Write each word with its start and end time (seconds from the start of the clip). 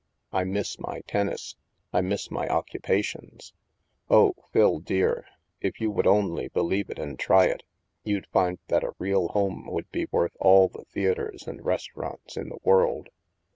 I 0.31 0.45
miss 0.45 0.79
my 0.79 1.01
tennis. 1.01 1.57
I 1.93 2.01
miss 2.01 2.31
my 2.31 2.47
oc 2.47 2.69
cupations. 2.69 3.51
Oh, 4.09 4.33
Phil 4.51 4.79
dear, 4.79 5.27
if 5.61 5.79
you 5.79 5.91
would 5.91 6.07
only 6.07 6.47
be 6.47 6.59
lieve 6.61 6.89
it 6.89 6.97
and 6.97 7.19
try 7.19 7.45
it, 7.45 7.61
you'd 8.03 8.25
find 8.33 8.57
that 8.69 8.83
a 8.83 8.95
real 8.97 9.27
home 9.27 9.67
would 9.67 9.91
be 9.91 10.07
worth 10.09 10.35
all 10.39 10.69
the 10.69 10.85
theatres 10.85 11.47
and 11.47 11.63
restaurants 11.63 12.35
in 12.35 12.49
the 12.49 12.57
world." 12.63 13.09